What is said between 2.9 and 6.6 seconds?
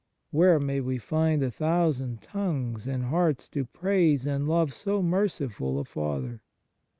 hearts to praise and love so merciful a Father